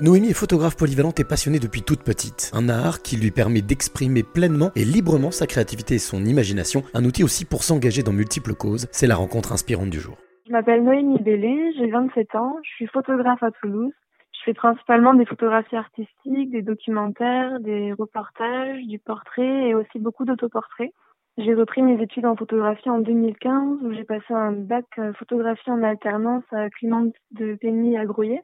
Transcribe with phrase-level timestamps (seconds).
[0.00, 2.52] Noémie est photographe polyvalente et passionnée depuis toute petite.
[2.54, 6.84] Un art qui lui permet d'exprimer pleinement et librement sa créativité et son imagination.
[6.94, 8.86] Un outil aussi pour s'engager dans multiples causes.
[8.92, 10.16] C'est la rencontre inspirante du jour.
[10.46, 13.92] Je m'appelle Noémie Bellé, j'ai 27 ans, je suis photographe à Toulouse.
[14.38, 20.24] Je fais principalement des photographies artistiques, des documentaires, des reportages, du portrait et aussi beaucoup
[20.24, 20.92] d'autoportraits.
[21.38, 25.70] J'ai repris mes études en photographie en 2015 où j'ai passé un bac euh, photographie
[25.72, 28.42] en alternance à Clément de Peigny à Groyer.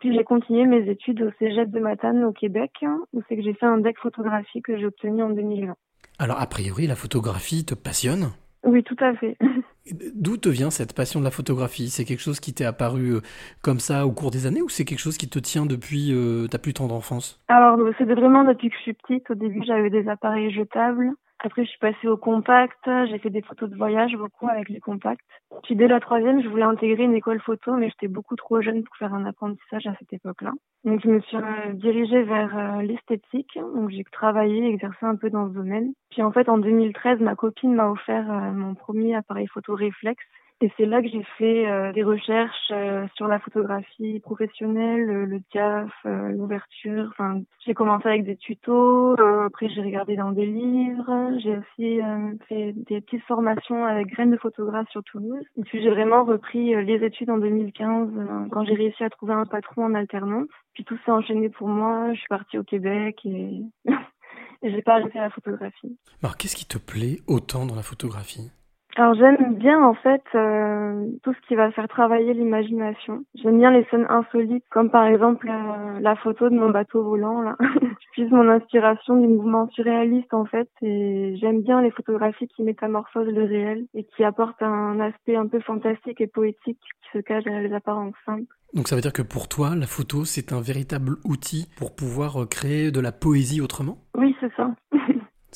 [0.00, 2.72] Puis j'ai continué mes études au Cégep de Matane au Québec,
[3.12, 5.74] où c'est que j'ai fait un deck photographie que j'ai obtenu en 2020.
[6.18, 8.30] Alors a priori, la photographie te passionne?
[8.64, 9.36] Oui, tout à fait.
[10.14, 11.88] D'où te vient cette passion de la photographie?
[11.88, 13.20] C'est quelque chose qui t'est apparu euh,
[13.62, 16.48] comme ça au cours des années ou c'est quelque chose qui te tient depuis euh,
[16.48, 19.30] ta plus tendre enfance Alors c'est vraiment depuis que je suis petite.
[19.30, 21.12] Au début, j'avais des appareils jetables.
[21.46, 22.90] Après, je suis passée au compact.
[23.08, 25.24] J'ai fait des photos de voyage beaucoup avec les compacts.
[25.62, 28.82] Puis dès la troisième, je voulais intégrer une école photo, mais j'étais beaucoup trop jeune
[28.82, 30.50] pour faire un apprentissage à cette époque-là.
[30.82, 33.56] Donc je me suis euh, dirigée vers euh, l'esthétique.
[33.56, 35.92] Donc j'ai travaillé, exercé un peu dans ce domaine.
[36.10, 40.24] Puis en fait, en 2013, ma copine m'a offert euh, mon premier appareil photo réflexe
[40.62, 45.38] et c'est là que j'ai fait euh, des recherches euh, sur la photographie professionnelle, le
[45.52, 47.08] diaph, euh, l'ouverture.
[47.10, 49.20] Enfin, j'ai commencé avec des tutos.
[49.44, 51.38] après, j'ai regardé dans des livres.
[51.42, 52.00] J'ai aussi
[52.48, 55.44] fait des petites formations avec graines de photographe sur Toulouse.
[55.58, 59.44] Et puis, j'ai vraiment repris les études en 2015 quand j'ai réussi à trouver un
[59.44, 60.48] patron en alternance.
[60.72, 62.14] Puis tout s'est enchaîné pour moi.
[62.14, 63.60] Je suis partie au Québec et,
[64.62, 65.98] et j'ai pas arrêté la photographie.
[66.22, 68.50] Alors, qu'est-ce qui te plaît autant dans la photographie?
[68.96, 73.24] Alors j'aime bien en fait euh, tout ce qui va faire travailler l'imagination.
[73.34, 77.42] J'aime bien les scènes insolites, comme par exemple euh, la photo de mon bateau volant
[77.42, 77.56] là.
[77.60, 82.62] je puise mon inspiration du mouvement surréaliste en fait, et j'aime bien les photographies qui
[82.62, 87.18] métamorphosent le réel et qui apportent un aspect un peu fantastique et poétique qui se
[87.18, 88.54] cache derrière les apparences simples.
[88.72, 92.42] Donc ça veut dire que pour toi, la photo c'est un véritable outil pour pouvoir
[92.42, 93.98] euh, créer de la poésie autrement?
[94.16, 94.74] Oui, c'est ça.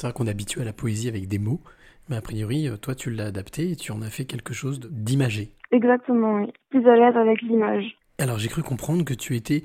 [0.01, 1.61] C'est vrai qu'on est habitué à la poésie avec des mots.
[2.09, 4.81] Mais a priori, euh, toi, tu l'as adapté et tu en as fait quelque chose
[4.81, 5.51] d'imagé.
[5.73, 6.51] Exactement, oui.
[6.71, 7.85] Plus à l'aise avec l'image.
[8.17, 9.63] Alors, j'ai cru comprendre que tu étais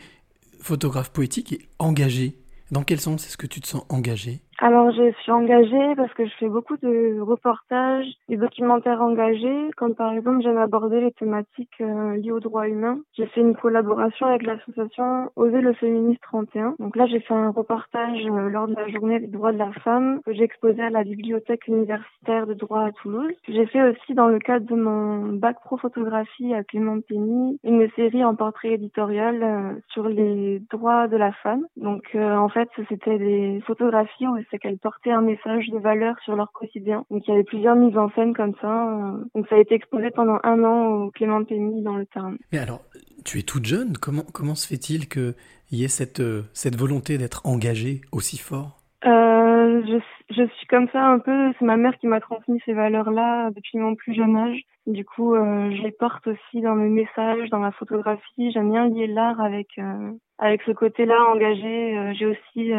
[0.59, 2.35] photographe poétique et engagé.
[2.69, 4.41] Dans quel sens est-ce que tu te sens engagé?
[4.59, 9.95] Alors, je suis engagée parce que je fais beaucoup de reportages, des documentaires engagés, comme
[9.95, 12.99] par exemple, j'aime aborder les thématiques euh, liées aux droits humains.
[13.17, 16.75] J'ai fait une collaboration avec l'association Oser le féministe 31.
[16.79, 19.73] Donc là, j'ai fait un reportage euh, lors de la journée des droits de la
[19.83, 23.33] femme que j'ai exposé à la bibliothèque universitaire de droit à Toulouse.
[23.49, 27.89] J'ai fait aussi dans le cadre de mon bac pro photographie à Clément Pény une
[27.95, 31.65] série en portrait éditorial euh, sur les droits de la femme.
[31.75, 36.51] Donc en fait, c'était des photographies c'est qu'elles portaient un message de valeur sur leur
[36.51, 37.05] quotidien.
[37.09, 38.89] Donc il y avait plusieurs mises en scène comme ça.
[38.89, 39.23] Euh.
[39.35, 42.37] Donc ça a été exposé pendant un an au Clément Pény dans le Tarn.
[42.51, 42.81] Mais alors,
[43.23, 43.97] tu es toute jeune.
[43.97, 45.33] Comment comment se fait-il qu'il
[45.71, 48.77] y ait cette euh, cette volonté d'être engagée aussi fort?
[49.05, 49.97] Euh, je,
[50.35, 51.53] je suis comme ça un peu.
[51.59, 54.59] C'est ma mère qui m'a transmis ces valeurs-là depuis mon plus jeune âge.
[54.87, 58.51] Du coup, euh, je les porte aussi dans mes messages, dans ma photographie.
[58.51, 62.13] J'aime bien lier l'art avec euh, avec ce côté-là engagé.
[62.17, 62.71] J'ai aussi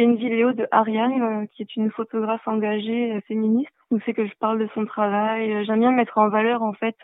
[0.00, 4.14] c'est une vidéo de Ariane, euh, qui est une photographe engagée euh, féministe, où c'est
[4.14, 5.52] que je parle de son travail.
[5.52, 6.96] Euh, j'aime bien mettre en valeur, en fait,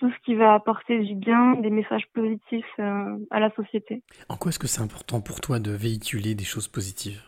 [0.00, 4.02] tout ce qui va apporter du bien, des messages positifs à la société.
[4.28, 7.20] En quoi est-ce que c'est important pour toi de véhiculer des choses positives?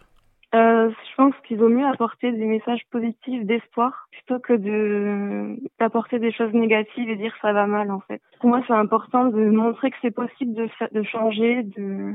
[0.52, 6.18] Euh, je pense qu'il vaut mieux apporter des messages positifs d'espoir plutôt que de d'apporter
[6.18, 8.20] des choses négatives et dire ça va mal en fait.
[8.40, 12.14] Pour moi, c'est important de montrer que c'est possible de, de changer, de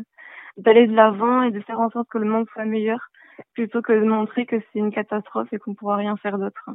[0.57, 2.99] d'aller de l'avant et de faire en sorte que le monde soit meilleur
[3.53, 6.69] plutôt que de montrer que c'est une catastrophe et qu'on ne pourra rien faire d'autre.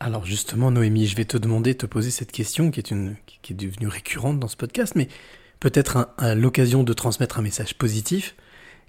[0.00, 3.16] Alors justement, Noémie, je vais te demander de te poser cette question qui est, une,
[3.24, 5.08] qui est devenue récurrente dans ce podcast, mais
[5.60, 8.34] peut-être l'occasion de transmettre un message positif.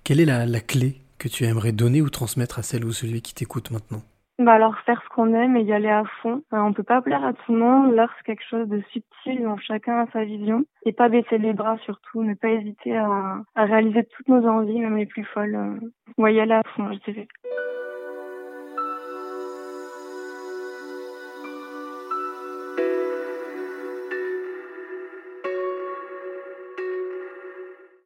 [0.03, 3.21] Quelle est la, la clé que tu aimerais donner ou transmettre à celle ou celui
[3.21, 4.01] qui t'écoute maintenant?
[4.39, 6.41] Bah alors faire ce qu'on aime et y aller à fond.
[6.51, 7.93] On on peut pas plaire à tout le monde.
[7.93, 10.65] L'art c'est quelque chose de subtil, dont chacun a sa vision.
[10.85, 14.97] Et pas baisser les bras surtout, ne pas hésiter à, réaliser toutes nos envies, même
[14.97, 15.55] les plus folles.
[15.55, 15.79] Euh,
[16.17, 17.27] ouais, y aller à fond, je dirais.